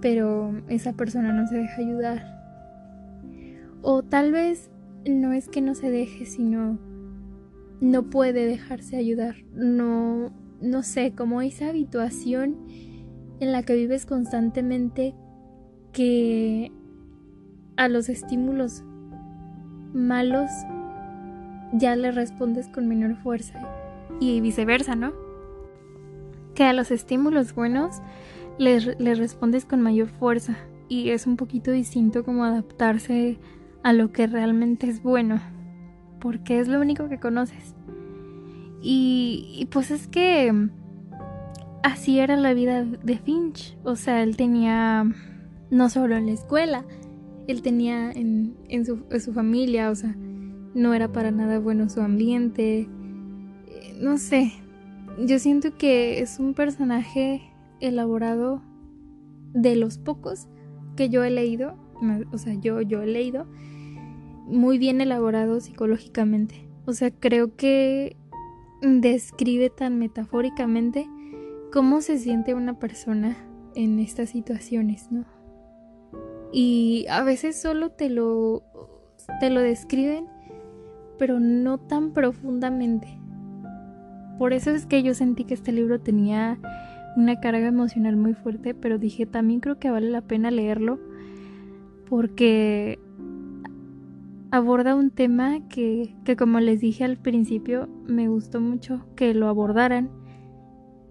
pero 0.00 0.62
esa 0.68 0.92
persona 0.94 1.32
no 1.32 1.46
se 1.46 1.56
deja 1.56 1.82
ayudar. 1.82 2.38
O 3.82 4.02
tal 4.02 4.32
vez 4.32 4.70
no 5.04 5.32
es 5.32 5.48
que 5.48 5.60
no 5.60 5.74
se 5.74 5.90
deje, 5.90 6.24
sino 6.24 6.78
no 7.80 8.10
puede 8.10 8.46
dejarse 8.46 8.96
ayudar. 8.96 9.36
No, 9.52 10.32
no 10.60 10.82
sé, 10.82 11.12
como 11.12 11.42
esa 11.42 11.68
habituación 11.68 12.56
en 13.40 13.52
la 13.52 13.62
que 13.62 13.74
vives 13.74 14.06
constantemente 14.06 15.14
que 15.92 16.72
a 17.76 17.88
los 17.88 18.08
estímulos 18.08 18.82
malos 19.94 20.50
ya 21.72 21.96
le 21.96 22.10
respondes 22.12 22.68
con 22.68 22.88
menor 22.88 23.16
fuerza 23.16 23.60
y 24.20 24.40
viceversa, 24.40 24.94
¿no? 24.96 25.12
Que 26.54 26.64
a 26.64 26.72
los 26.72 26.90
estímulos 26.90 27.54
buenos 27.54 28.02
le, 28.58 29.14
respondes 29.14 29.64
con 29.64 29.82
mayor 29.82 30.08
fuerza 30.08 30.56
y 30.88 31.10
es 31.10 31.26
un 31.26 31.36
poquito 31.36 31.70
distinto 31.70 32.24
como 32.24 32.44
adaptarse 32.44 33.38
a 33.82 33.92
lo 33.92 34.10
que 34.10 34.26
realmente 34.26 34.88
es 34.88 35.02
bueno, 35.02 35.40
porque 36.20 36.58
es 36.58 36.68
lo 36.68 36.80
único 36.80 37.08
que 37.08 37.20
conoces. 37.20 37.74
Y, 38.80 39.68
pues 39.70 39.90
es 39.90 40.06
que 40.06 40.52
así 41.82 42.20
era 42.20 42.36
la 42.36 42.54
vida 42.54 42.84
de 42.84 43.18
Finch, 43.18 43.76
o 43.84 43.96
sea, 43.96 44.22
él 44.22 44.36
tenía 44.36 45.04
no 45.70 45.90
solo 45.90 46.16
en 46.16 46.26
la 46.26 46.32
escuela, 46.32 46.84
él 47.46 47.62
tenía 47.62 48.10
en, 48.12 48.56
su, 48.84 49.04
en 49.10 49.20
su 49.20 49.32
familia, 49.32 49.90
o 49.90 49.94
sea, 49.94 50.14
no 50.74 50.94
era 50.94 51.12
para 51.12 51.30
nada 51.30 51.58
bueno 51.58 51.88
su 51.88 52.00
ambiente, 52.00 52.88
no 54.00 54.18
sé, 54.18 54.52
yo 55.18 55.38
siento 55.38 55.76
que 55.76 56.20
es 56.20 56.38
un 56.38 56.54
personaje 56.54 57.42
elaborado 57.80 58.62
de 59.52 59.76
los 59.76 59.98
pocos 59.98 60.46
que 60.96 61.08
yo 61.08 61.24
he 61.24 61.30
leído, 61.30 61.76
o 62.32 62.38
sea, 62.38 62.54
yo, 62.54 62.80
yo 62.80 63.02
he 63.02 63.06
leído, 63.06 63.46
muy 64.46 64.78
bien 64.78 65.00
elaborado 65.00 65.60
psicológicamente. 65.60 66.68
O 66.86 66.92
sea, 66.92 67.10
creo 67.10 67.54
que 67.54 68.16
describe 68.82 69.70
tan 69.70 69.98
metafóricamente 69.98 71.06
cómo 71.72 72.00
se 72.00 72.18
siente 72.18 72.54
una 72.54 72.78
persona 72.78 73.36
en 73.74 73.98
estas 73.98 74.30
situaciones, 74.30 75.10
¿no? 75.10 75.24
Y 76.52 77.06
a 77.10 77.22
veces 77.22 77.60
solo 77.60 77.90
te 77.90 78.08
lo 78.08 78.62
te 79.40 79.50
lo 79.50 79.60
describen, 79.60 80.26
pero 81.18 81.38
no 81.38 81.78
tan 81.78 82.12
profundamente. 82.12 83.18
Por 84.38 84.52
eso 84.52 84.70
es 84.70 84.86
que 84.86 85.02
yo 85.02 85.14
sentí 85.14 85.44
que 85.44 85.54
este 85.54 85.72
libro 85.72 86.00
tenía 86.00 86.58
una 87.16 87.40
carga 87.40 87.66
emocional 87.66 88.16
muy 88.16 88.34
fuerte, 88.34 88.74
pero 88.74 88.98
dije 88.98 89.26
también 89.26 89.60
creo 89.60 89.78
que 89.78 89.90
vale 89.90 90.08
la 90.08 90.22
pena 90.22 90.50
leerlo 90.50 90.98
porque 92.08 92.98
aborda 94.50 94.94
un 94.94 95.10
tema 95.10 95.60
que, 95.68 96.14
que 96.24 96.36
como 96.36 96.60
les 96.60 96.80
dije 96.80 97.04
al 97.04 97.16
principio 97.16 97.88
me 98.06 98.28
gustó 98.28 98.60
mucho 98.60 99.06
que 99.14 99.34
lo 99.34 99.48
abordaran. 99.48 100.10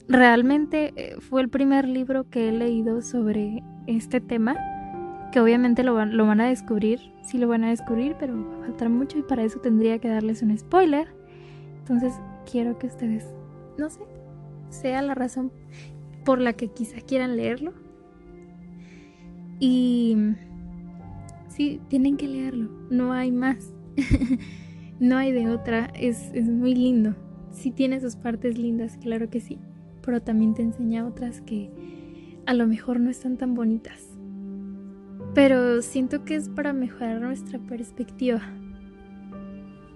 Realmente 0.07 0.93
eh, 0.95 1.15
fue 1.19 1.41
el 1.41 1.49
primer 1.49 1.87
libro 1.87 2.29
que 2.29 2.49
he 2.49 2.51
leído 2.51 3.01
sobre 3.01 3.63
este 3.87 4.21
tema, 4.21 4.55
que 5.31 5.39
obviamente 5.39 5.83
lo 5.83 5.93
van, 5.93 6.15
lo 6.15 6.25
van 6.25 6.41
a 6.41 6.47
descubrir, 6.47 6.99
sí 7.21 7.37
lo 7.37 7.47
van 7.47 7.63
a 7.63 7.69
descubrir, 7.69 8.15
pero 8.17 8.35
va 8.35 8.57
a 8.57 8.67
faltar 8.67 8.89
mucho 8.89 9.17
y 9.17 9.23
para 9.23 9.43
eso 9.43 9.59
tendría 9.59 9.99
que 9.99 10.07
darles 10.07 10.41
un 10.41 10.57
spoiler. 10.57 11.07
Entonces 11.79 12.13
quiero 12.49 12.77
que 12.79 12.87
ustedes, 12.87 13.25
no 13.77 13.89
sé, 13.89 13.99
sea 14.69 15.01
la 15.01 15.13
razón 15.13 15.51
por 16.23 16.39
la 16.39 16.53
que 16.53 16.69
quizá 16.69 17.01
quieran 17.01 17.35
leerlo. 17.35 17.73
Y 19.59 20.15
sí, 21.57 21.81
tienen 21.89 22.17
que 22.17 22.27
leerlo, 22.27 22.69
no 22.91 23.11
hay 23.11 23.31
más. 23.31 23.73
no 24.99 25.17
hay 25.17 25.31
de 25.31 25.49
otra, 25.49 25.87
es, 25.95 26.31
es 26.33 26.47
muy 26.47 26.75
lindo. 26.75 27.15
Sí 27.51 27.71
tiene 27.71 27.99
sus 27.99 28.15
partes 28.15 28.59
lindas, 28.59 28.97
claro 28.97 29.31
que 29.31 29.41
sí, 29.41 29.57
pero 30.03 30.21
también 30.21 30.53
te 30.53 30.61
enseña 30.61 31.07
otras 31.07 31.41
que 31.41 31.71
a 32.45 32.53
lo 32.53 32.67
mejor 32.67 32.99
no 32.99 33.09
están 33.09 33.37
tan 33.37 33.55
bonitas. 33.55 34.17
Pero 35.33 35.81
siento 35.81 36.23
que 36.23 36.35
es 36.35 36.47
para 36.47 36.73
mejorar 36.73 37.19
nuestra 37.19 37.59
perspectiva. 37.59 38.41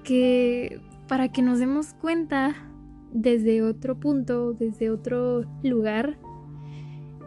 Que 0.04 0.82
para 1.08 1.32
que 1.32 1.44
nos 1.44 1.60
demos 1.60 1.94
cuenta 1.94 2.56
desde 3.14 3.62
otro 3.62 4.00
punto, 4.00 4.54
desde 4.54 4.90
otro 4.90 5.44
lugar, 5.64 6.18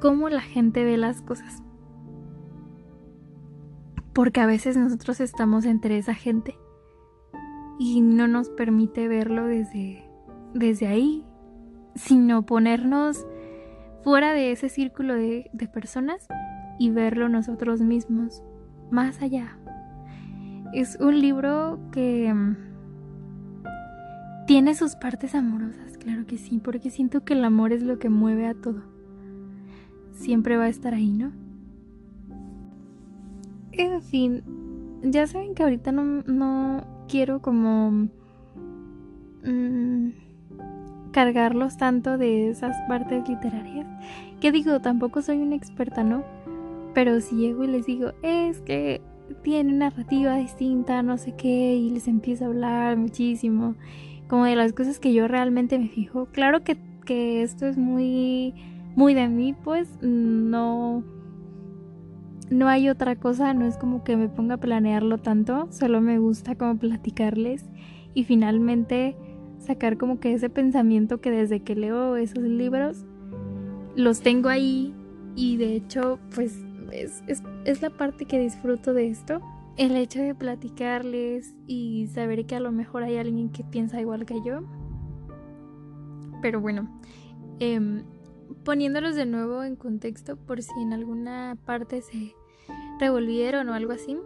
cómo 0.00 0.28
la 0.28 0.40
gente 0.40 0.82
ve 0.82 0.96
las 0.96 1.22
cosas. 1.22 1.62
Porque 4.14 4.40
a 4.40 4.46
veces 4.46 4.76
nosotros 4.76 5.20
estamos 5.20 5.64
entre 5.64 5.98
esa 5.98 6.14
gente 6.14 6.56
y 7.78 8.00
no 8.00 8.28
nos 8.28 8.48
permite 8.48 9.08
verlo 9.08 9.46
desde, 9.46 10.08
desde 10.54 10.86
ahí, 10.86 11.24
sino 11.94 12.46
ponernos 12.46 13.26
fuera 14.02 14.32
de 14.32 14.52
ese 14.52 14.68
círculo 14.68 15.14
de, 15.14 15.50
de 15.52 15.68
personas 15.68 16.26
y 16.78 16.90
verlo 16.90 17.28
nosotros 17.28 17.80
mismos, 17.80 18.42
más 18.90 19.20
allá. 19.22 19.58
Es 20.72 20.96
un 21.00 21.20
libro 21.20 21.78
que 21.92 22.32
tiene 24.46 24.74
sus 24.74 24.94
partes 24.96 25.34
amorosas, 25.34 25.96
claro 25.98 26.26
que 26.26 26.36
sí, 26.36 26.60
porque 26.62 26.90
siento 26.90 27.24
que 27.24 27.32
el 27.32 27.44
amor 27.44 27.72
es 27.72 27.82
lo 27.82 27.98
que 27.98 28.10
mueve 28.10 28.46
a 28.46 28.54
todo. 28.54 28.82
Siempre 30.12 30.56
va 30.56 30.64
a 30.64 30.68
estar 30.68 30.94
ahí, 30.94 31.12
¿no? 31.12 31.32
En 33.76 34.02
fin, 34.02 34.42
ya 35.02 35.26
saben 35.26 35.54
que 35.54 35.64
ahorita 35.64 35.90
no, 35.90 36.84
quiero 37.08 37.42
como 37.42 38.08
mm, 39.44 40.08
cargarlos 41.10 41.76
tanto 41.76 42.16
de 42.16 42.50
esas 42.50 42.76
partes 42.88 43.28
literarias. 43.28 43.86
Que 44.40 44.52
digo, 44.52 44.80
tampoco 44.80 45.22
soy 45.22 45.38
una 45.38 45.56
experta, 45.56 46.04
¿no? 46.04 46.22
Pero 46.94 47.20
si 47.20 47.34
llego 47.34 47.64
y 47.64 47.66
les 47.66 47.86
digo, 47.86 48.12
es 48.22 48.60
que 48.60 49.00
tiene 49.42 49.72
narrativa 49.72 50.36
distinta, 50.36 51.02
no 51.02 51.18
sé 51.18 51.34
qué, 51.34 51.74
y 51.74 51.90
les 51.90 52.06
empiezo 52.06 52.44
a 52.44 52.48
hablar 52.48 52.96
muchísimo 52.96 53.74
como 54.28 54.44
de 54.44 54.54
las 54.54 54.72
cosas 54.72 55.00
que 55.00 55.12
yo 55.12 55.26
realmente 55.26 55.78
me 55.78 55.88
fijo. 55.88 56.26
Claro 56.26 56.62
que, 56.62 56.76
que 57.04 57.42
esto 57.42 57.66
es 57.66 57.76
muy, 57.76 58.54
muy 58.94 59.14
de 59.14 59.28
mí, 59.28 59.54
pues 59.64 59.88
no, 60.00 61.02
no 62.54 62.68
hay 62.68 62.88
otra 62.88 63.16
cosa, 63.16 63.52
no 63.52 63.66
es 63.66 63.76
como 63.76 64.04
que 64.04 64.16
me 64.16 64.28
ponga 64.28 64.54
a 64.54 64.58
planearlo 64.58 65.18
tanto, 65.18 65.66
solo 65.72 66.00
me 66.00 66.20
gusta 66.20 66.54
como 66.54 66.78
platicarles 66.78 67.64
y 68.14 68.22
finalmente 68.22 69.16
sacar 69.58 69.98
como 69.98 70.20
que 70.20 70.32
ese 70.32 70.48
pensamiento 70.50 71.20
que 71.20 71.32
desde 71.32 71.60
que 71.60 71.74
leo 71.74 72.14
esos 72.14 72.44
libros 72.44 73.04
los 73.96 74.20
tengo 74.20 74.50
ahí 74.50 74.94
y 75.34 75.56
de 75.56 75.74
hecho 75.74 76.20
pues 76.32 76.56
es, 76.92 77.24
es, 77.26 77.42
es 77.64 77.82
la 77.82 77.90
parte 77.90 78.24
que 78.24 78.38
disfruto 78.38 78.94
de 78.94 79.08
esto 79.08 79.40
el 79.76 79.96
hecho 79.96 80.22
de 80.22 80.36
platicarles 80.36 81.56
y 81.66 82.06
saber 82.06 82.46
que 82.46 82.54
a 82.54 82.60
lo 82.60 82.70
mejor 82.70 83.02
hay 83.02 83.16
alguien 83.16 83.50
que 83.50 83.64
piensa 83.64 84.00
igual 84.00 84.24
que 84.24 84.40
yo. 84.44 84.60
Pero 86.40 86.60
bueno, 86.60 86.88
em, 87.58 88.04
poniéndolos 88.64 89.16
de 89.16 89.26
nuevo 89.26 89.64
en 89.64 89.74
contexto 89.74 90.36
por 90.36 90.62
si 90.62 90.70
en 90.80 90.92
alguna 90.92 91.58
parte 91.66 92.00
se 92.02 92.34
revolvieron 92.98 93.68
o 93.68 93.74
algo 93.74 93.92
así, 93.92 94.16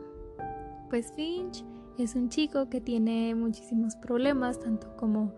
pues 0.90 1.12
Finch 1.14 1.64
es 1.98 2.14
un 2.14 2.28
chico 2.28 2.68
que 2.68 2.80
tiene 2.80 3.34
muchísimos 3.34 3.96
problemas, 3.96 4.60
tanto 4.60 4.96
como 4.96 5.34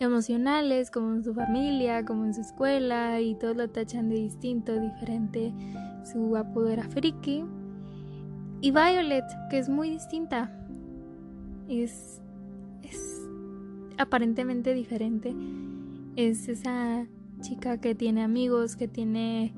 emocionales, 0.00 0.90
como 0.90 1.12
en 1.14 1.24
su 1.24 1.34
familia, 1.34 2.04
como 2.04 2.24
en 2.24 2.34
su 2.34 2.40
escuela, 2.40 3.20
y 3.20 3.34
todos 3.34 3.56
lo 3.56 3.68
tachan 3.68 4.08
de 4.08 4.16
distinto, 4.16 4.78
diferente. 4.78 5.52
Su 6.04 6.36
apodo 6.36 6.68
era 6.68 6.84
Friki, 6.84 7.44
y 8.60 8.70
Violet, 8.70 9.24
que 9.50 9.58
es 9.58 9.68
muy 9.68 9.90
distinta. 9.90 10.52
Es, 11.68 12.20
es 12.82 13.28
aparentemente 13.98 14.74
diferente. 14.74 15.34
Es 16.16 16.48
esa 16.48 17.06
chica 17.40 17.80
que 17.80 17.94
tiene 17.94 18.22
amigos, 18.22 18.76
que 18.76 18.88
tiene 18.88 19.52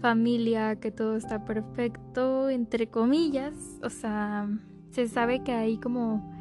familia, 0.00 0.76
que 0.76 0.90
todo 0.90 1.16
está 1.16 1.44
perfecto, 1.44 2.48
entre 2.50 2.88
comillas, 2.88 3.78
o 3.82 3.90
sea, 3.90 4.48
se 4.90 5.08
sabe 5.08 5.42
que 5.42 5.52
hay 5.52 5.78
como 5.78 6.32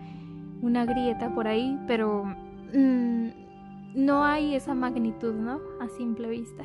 una 0.62 0.86
grieta 0.86 1.34
por 1.34 1.48
ahí, 1.48 1.80
pero 1.88 2.26
mm, 2.74 3.28
no 3.96 4.24
hay 4.24 4.56
esa 4.56 4.74
magnitud, 4.74 5.34
¿no? 5.36 5.60
A 5.80 5.88
simple 5.90 6.30
vista. 6.30 6.64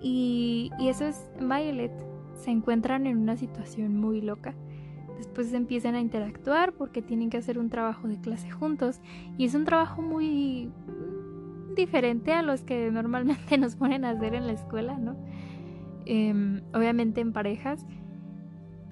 Y, 0.00 0.70
y 0.78 0.88
eso 0.88 1.04
es 1.04 1.30
Violet. 1.40 1.92
Se 2.34 2.50
encuentran 2.50 3.06
en 3.06 3.18
una 3.18 3.36
situación 3.36 3.96
muy 3.96 4.20
loca. 4.20 4.54
Después 5.16 5.52
empiezan 5.52 5.94
a 5.94 6.00
interactuar 6.00 6.72
porque 6.72 7.02
tienen 7.02 7.30
que 7.30 7.36
hacer 7.36 7.58
un 7.58 7.70
trabajo 7.70 8.08
de 8.08 8.20
clase 8.20 8.50
juntos. 8.50 9.00
Y 9.38 9.44
es 9.44 9.54
un 9.54 9.64
trabajo 9.64 10.02
muy 10.02 10.72
diferente 11.74 12.32
a 12.32 12.42
los 12.42 12.62
que 12.62 12.90
normalmente 12.90 13.56
nos 13.58 13.76
ponen 13.76 14.04
a 14.04 14.10
hacer 14.10 14.34
en 14.34 14.46
la 14.46 14.52
escuela, 14.52 14.98
¿no? 14.98 15.16
Em, 16.06 16.62
obviamente 16.74 17.20
en 17.20 17.32
parejas. 17.32 17.86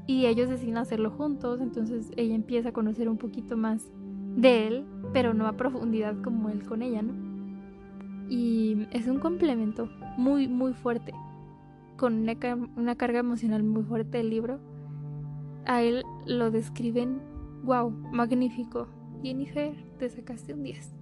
Y 0.07 0.27
ellos 0.27 0.49
deciden 0.49 0.79
hacerlo 0.79 1.11
juntos. 1.11 1.61
Entonces 1.61 2.11
ella 2.17 2.35
empieza 2.35 2.71
a 2.71 2.73
conocer 2.73 3.09
un 3.09 3.17
poquito 3.17 3.57
más 3.57 3.91
de 4.37 4.67
él, 4.67 4.87
pero 5.13 5.35
no 5.35 5.47
a 5.47 5.53
profundidad 5.57 6.21
como 6.23 6.49
él 6.49 6.63
con 6.65 6.83
ella, 6.83 7.03
¿no? 7.03 7.15
Y 8.29 8.87
es 8.93 9.09
un 9.09 9.19
complemento 9.19 9.89
muy, 10.17 10.47
muy 10.47 10.73
fuerte, 10.73 11.13
con 11.97 12.29
una, 12.77 12.95
carga 12.95 13.19
emocional 13.19 13.65
muy 13.65 13.83
fuerte 13.83 14.19
del 14.19 14.31
libro. 14.31 14.61
A 15.67 15.83
él 15.83 16.05
lo 16.27 16.51
describen, 16.51 17.21
wow, 17.65 17.91
magnífico. 17.91 18.87
Jennifer, 19.23 19.75
te 19.99 20.09
sacaste 20.09 20.55
un 20.55 20.63
10. 20.63 20.95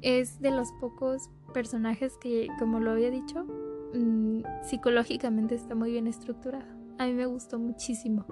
Es 0.00 0.40
de 0.40 0.52
los 0.52 0.70
pocos 0.80 1.28
personajes 1.52 2.16
que, 2.18 2.46
como 2.58 2.78
lo 2.78 2.92
había 2.92 3.10
dicho, 3.10 3.44
mm, 3.94 4.42
psicológicamente 4.62 5.54
está 5.54 5.74
muy 5.74 5.90
bien 5.92 6.06
estructurado. 6.06 6.66
A 6.98 7.06
mí 7.06 7.12
me 7.12 7.26
gustó 7.26 7.58
muchísimo. 7.58 8.24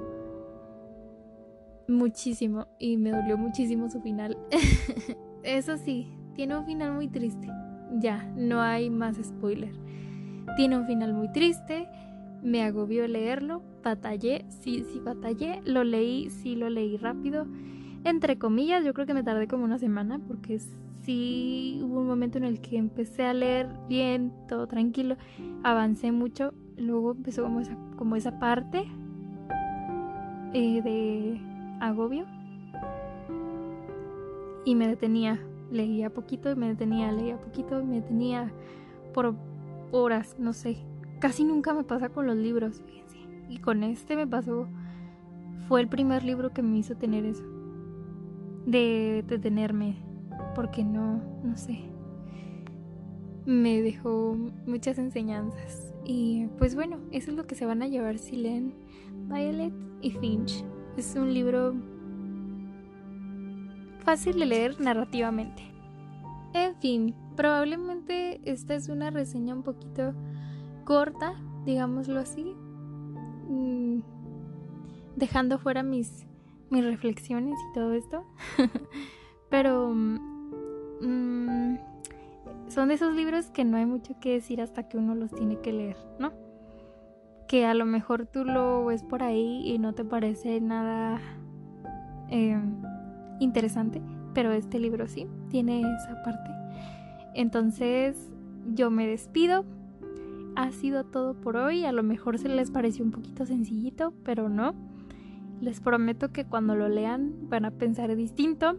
Muchísimo. 1.89 2.67
Y 2.79 2.97
me 2.97 3.11
dolió 3.11 3.39
muchísimo 3.39 3.89
su 3.89 4.01
final. 4.01 4.37
Eso 5.43 5.77
sí, 5.77 6.09
tiene 6.35 6.57
un 6.57 6.67
final 6.67 6.93
muy 6.93 7.09
triste. 7.09 7.49
Ya, 7.99 8.25
no 8.37 8.61
hay 8.61 8.91
más 8.91 9.17
spoiler. 9.17 9.73
Tiene 10.57 10.77
un 10.79 10.87
final 10.87 11.13
muy 11.13 11.31
triste, 11.31 11.89
me 12.43 12.63
agobió 12.63 13.07
leerlo, 13.07 13.63
batallé, 13.83 14.45
sí, 14.49 14.85
sí 14.93 15.01
batallé, 15.01 15.61
lo 15.65 15.85
leí, 15.85 16.31
sí 16.31 16.57
lo 16.57 16.71
leí 16.71 16.97
rápido. 16.97 17.47
Entre 18.05 18.39
comillas, 18.39 18.85
yo 18.85 18.95
creo 18.95 19.07
que 19.07 19.15
me 19.15 19.25
tardé 19.25 19.49
como 19.49 19.65
una 19.65 19.79
semana 19.79 20.21
porque 20.27 20.55
sí 21.07 21.81
hubo 21.83 22.01
un 22.01 22.07
momento 22.07 22.37
en 22.37 22.45
el 22.45 22.61
que 22.61 22.77
empecé 22.77 23.25
a 23.25 23.33
leer 23.33 23.69
bien, 23.89 24.33
todo 24.49 24.67
tranquilo, 24.67 25.17
avancé 25.63 26.13
mucho, 26.13 26.53
luego 26.77 27.13
empezó 27.13 27.49
como 27.97 28.17
esa, 28.17 28.39
parte 28.39 28.85
eh, 30.53 30.83
de 30.83 31.41
agobio 31.81 32.27
y 34.65 34.75
me 34.75 34.89
detenía 34.89 35.41
leía 35.71 36.11
poquito 36.11 36.51
y 36.51 36.57
me 36.57 36.69
detenía, 36.69 37.13
leía 37.13 37.39
poquito 37.39 37.81
y 37.81 37.85
me 37.85 37.97
detenía 37.97 38.53
por 39.15 39.35
horas, 39.93 40.37
no 40.39 40.53
sé. 40.53 40.79
Casi 41.21 41.45
nunca 41.45 41.75
me 41.75 41.85
pasa 41.85 42.09
con 42.09 42.27
los 42.27 42.37
libros, 42.37 42.83
fíjense. 42.85 43.19
Y 43.49 43.59
con 43.59 43.83
este 43.83 44.17
me 44.17 44.27
pasó, 44.27 44.69
fue 45.69 45.81
el 45.81 45.89
primer 45.89 46.25
libro 46.25 46.53
que 46.53 46.63
me 46.63 46.79
hizo 46.79 46.97
tener 46.97 47.25
eso. 47.25 47.45
De 48.67 49.25
detenerme, 49.27 49.97
porque 50.57 50.83
no, 50.83 51.21
no 51.45 51.57
sé. 51.59 51.79
Me 53.45 53.83
dejó 53.83 54.35
muchas 54.67 54.99
enseñanzas. 54.99 55.93
Y 56.05 56.47
pues 56.59 56.75
bueno, 56.75 56.99
eso 57.13 57.31
es 57.31 57.37
lo 57.37 57.47
que 57.47 57.55
se 57.55 57.67
van 57.67 57.83
a 57.83 57.87
llevar 57.87 58.19
si 58.19 58.37
leen 58.37 58.75
Violet 59.29 59.75
y 60.01 60.13
Finch. 60.13 60.65
Es 60.97 61.15
un 61.15 61.35
libro 61.35 61.75
fácil 63.99 64.39
de 64.39 64.47
leer 64.47 64.81
narrativamente. 64.81 65.63
En 66.55 66.75
fin, 66.77 67.15
probablemente 67.37 68.41
esta 68.51 68.75
es 68.75 68.89
una 68.89 69.11
reseña 69.11 69.55
un 69.55 69.63
poquito 69.63 70.15
corta, 70.85 71.35
digámoslo 71.67 72.19
así, 72.19 72.55
mm, 73.49 73.99
dejando 75.17 75.59
fuera 75.59 75.83
mis, 75.83 76.27
mis 76.71 76.83
reflexiones 76.83 77.59
y 77.71 77.75
todo 77.75 77.93
esto. 77.93 78.25
Pero 79.51 79.93
mm, 81.01 81.77
son 82.69 82.89
de 82.89 82.95
esos 82.95 83.15
libros 83.15 83.51
que 83.51 83.65
no 83.65 83.77
hay 83.77 83.87
mucho 83.87 84.19
que 84.21 84.33
decir 84.33 84.61
hasta 84.61 84.89
que 84.89 84.99
uno 84.99 85.15
los 85.15 85.31
tiene 85.33 85.61
que 85.61 85.73
leer, 85.73 85.97
¿no? 86.19 86.33
Que 87.49 87.65
a 87.65 87.75
lo 87.75 87.85
mejor 87.85 88.27
tú 88.27 88.45
lo 88.45 88.85
ves 88.87 89.03
por 89.05 89.23
ahí 89.23 89.63
y 89.65 89.79
no 89.79 89.93
te 89.93 90.05
parece 90.05 90.61
nada... 90.61 91.21
Eh, 92.29 92.59
interesante, 93.39 94.03
pero 94.35 94.53
este 94.53 94.79
libro 94.79 95.07
sí 95.09 95.27
tiene 95.51 95.81
esa 95.81 96.23
parte. 96.23 96.51
Entonces 97.35 98.31
yo 98.75 98.91
me 98.91 99.07
despido. 99.07 99.65
Ha 100.57 100.73
sido 100.73 101.05
todo 101.05 101.35
por 101.35 101.57
hoy. 101.57 101.85
A 101.85 101.93
lo 101.93 102.03
mejor 102.03 102.39
se 102.39 102.49
les 102.49 102.71
pareció 102.71 103.05
un 103.05 103.11
poquito 103.11 103.45
sencillito, 103.45 104.13
pero 104.25 104.49
no. 104.49 104.75
Les 105.61 105.81
prometo 105.81 106.33
que 106.33 106.45
cuando 106.45 106.75
lo 106.75 106.89
lean 106.89 107.35
van 107.49 107.65
a 107.65 107.71
pensar 107.71 108.15
distinto. 108.17 108.77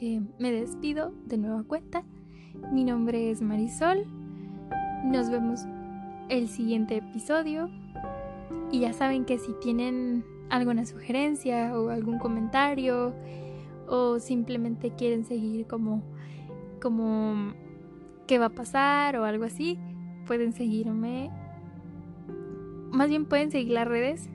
Eh, 0.00 0.20
me 0.38 0.52
despido 0.52 1.12
de 1.26 1.38
nueva 1.38 1.62
cuenta. 1.64 2.04
Mi 2.72 2.84
nombre 2.84 3.30
es 3.30 3.40
Marisol. 3.42 4.06
Nos 5.04 5.30
vemos 5.30 5.60
el 6.28 6.48
siguiente 6.48 6.96
episodio. 6.96 7.70
Y 8.70 8.80
ya 8.80 8.92
saben 8.92 9.24
que 9.24 9.38
si 9.38 9.52
tienen 9.60 10.24
alguna 10.50 10.84
sugerencia 10.86 11.78
o 11.78 11.90
algún 11.90 12.18
comentario 12.18 13.14
o 13.88 14.18
simplemente 14.18 14.92
quieren 14.94 15.24
seguir 15.24 15.66
como 15.66 16.02
como 16.80 17.54
qué 18.26 18.38
va 18.38 18.46
a 18.46 18.54
pasar 18.54 19.16
o 19.16 19.24
algo 19.24 19.44
así, 19.44 19.78
pueden 20.26 20.52
seguirme. 20.52 21.30
Más 22.90 23.08
bien 23.08 23.26
pueden 23.26 23.50
seguir 23.50 23.72
las 23.72 23.86
redes, 23.86 24.28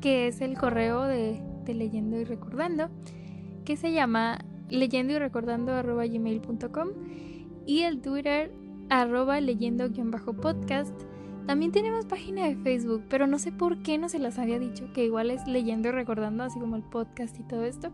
que 0.00 0.26
es 0.26 0.40
el 0.40 0.56
correo 0.56 1.02
de, 1.02 1.40
leyendo 1.66 2.18
y 2.18 2.24
recordando, 2.24 2.88
que 3.64 3.76
se 3.76 3.92
llama 3.92 4.38
leyendo 4.68 5.12
y 5.12 5.18
recordando 5.18 5.72
arroba 5.72 6.06
gmail.com 6.06 6.88
y 7.66 7.82
el 7.82 8.00
Twitter 8.00 8.52
arroba 8.90 9.40
leyendo-podcast 9.40 10.94
también 11.46 11.72
tenemos 11.72 12.06
página 12.06 12.46
de 12.46 12.56
Facebook, 12.56 13.04
pero 13.10 13.26
no 13.26 13.38
sé 13.38 13.52
por 13.52 13.82
qué 13.82 13.98
no 13.98 14.08
se 14.08 14.18
las 14.18 14.38
había 14.38 14.58
dicho, 14.58 14.90
que 14.94 15.04
igual 15.04 15.30
es 15.30 15.46
leyendo 15.46 15.88
y 15.88 15.92
recordando, 15.92 16.42
así 16.42 16.58
como 16.58 16.76
el 16.76 16.82
podcast 16.82 17.38
y 17.38 17.42
todo 17.42 17.64
esto. 17.64 17.90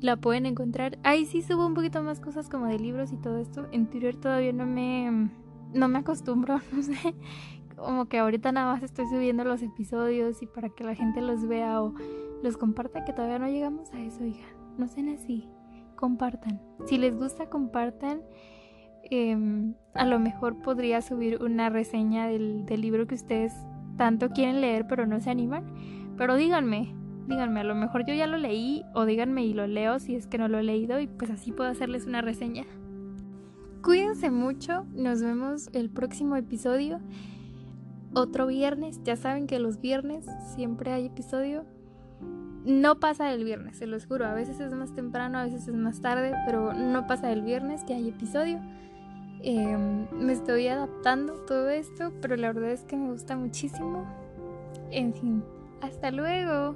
La 0.00 0.16
pueden 0.16 0.44
encontrar. 0.44 0.98
Ahí 1.02 1.24
sí 1.24 1.40
subo 1.40 1.66
un 1.66 1.74
poquito 1.74 2.02
más 2.02 2.20
cosas 2.20 2.48
como 2.50 2.66
de 2.66 2.78
libros 2.78 3.10
y 3.12 3.16
todo 3.16 3.38
esto. 3.38 3.66
En 3.72 3.88
Twitter 3.88 4.16
todavía 4.16 4.52
no 4.52 4.66
me, 4.66 5.30
no 5.72 5.88
me 5.88 5.98
acostumbro, 5.98 6.60
no 6.72 6.82
sé. 6.82 7.14
Como 7.74 8.06
que 8.06 8.18
ahorita 8.18 8.52
nada 8.52 8.74
más 8.74 8.82
estoy 8.82 9.06
subiendo 9.06 9.44
los 9.44 9.62
episodios 9.62 10.42
y 10.42 10.46
para 10.46 10.68
que 10.68 10.84
la 10.84 10.94
gente 10.94 11.22
los 11.22 11.48
vea 11.48 11.82
o 11.82 11.94
los 12.42 12.58
comparta, 12.58 13.04
que 13.04 13.14
todavía 13.14 13.38
no 13.38 13.48
llegamos 13.48 13.90
a 13.94 14.00
eso, 14.00 14.24
oigan. 14.24 14.42
No 14.76 14.88
sean 14.88 15.08
así. 15.08 15.48
Compartan. 15.98 16.60
Si 16.86 16.96
les 16.96 17.16
gusta, 17.16 17.50
compartan. 17.50 18.20
Em, 19.02 19.74
a 19.94 20.06
lo 20.06 20.20
mejor 20.20 20.62
podría 20.62 21.02
subir 21.02 21.42
una 21.42 21.70
reseña 21.70 22.28
del, 22.28 22.66
libro 22.66 23.08
que 23.08 23.16
ustedes 23.16 23.52
tanto 23.96 24.30
quieren 24.30 24.60
leer 24.60 24.86
pero 24.86 25.08
no 25.08 25.20
se 25.20 25.30
animan. 25.30 25.64
Pero 26.16 26.36
díganme, 26.36 26.94
díganme, 27.26 27.60
a 27.60 27.64
lo 27.64 27.74
mejor 27.74 28.06
yo 28.06 28.14
ya 28.14 28.28
lo 28.28 28.36
leí 28.36 28.84
o 28.94 29.06
díganme 29.06 29.44
y 29.44 29.54
lo 29.54 29.66
leo 29.66 29.98
si 29.98 30.14
es 30.14 30.28
que 30.28 30.38
no 30.38 30.46
lo 30.46 30.58
he 30.58 30.62
leído 30.62 31.00
y 31.00 31.08
pues 31.08 31.32
así 31.32 31.50
puedo 31.50 31.68
hacerles 31.68 32.06
una 32.06 32.22
reseña. 32.22 32.64
Cuídense 33.82 34.30
mucho, 34.30 34.84
nos 34.94 35.20
vemos 35.20 35.68
el 35.72 35.90
próximo 35.90 36.36
episodio. 36.36 37.00
Otro 38.14 38.46
viernes, 38.46 39.00
ya 39.02 39.16
saben 39.16 39.48
que 39.48 39.58
los 39.58 39.80
viernes 39.80 40.26
siempre 40.54 40.92
hay 40.92 41.06
episodio. 41.06 41.64
No 42.68 43.00
pasa 43.00 43.32
el 43.32 43.44
viernes, 43.44 43.78
se 43.78 43.86
los 43.86 44.04
juro, 44.04 44.26
a 44.26 44.34
veces 44.34 44.60
es 44.60 44.74
más 44.74 44.92
temprano, 44.92 45.38
a 45.38 45.44
veces 45.44 45.66
es 45.68 45.74
más 45.74 46.02
tarde, 46.02 46.34
pero 46.44 46.74
no 46.74 47.06
pasa 47.06 47.32
el 47.32 47.40
viernes 47.40 47.82
que 47.82 47.94
hay 47.94 48.10
episodio. 48.10 48.60
Em, 49.42 50.06
me 50.12 50.34
estoy 50.34 50.68
adaptando 50.68 51.32
todo 51.46 51.70
esto, 51.70 52.12
pero 52.20 52.36
la 52.36 52.52
verdad 52.52 52.72
es 52.72 52.82
que 52.82 52.94
me 52.94 53.10
gusta 53.10 53.38
muchísimo. 53.38 54.04
En 54.90 55.14
fin, 55.14 55.42
hasta 55.80 56.10
luego. 56.10 56.74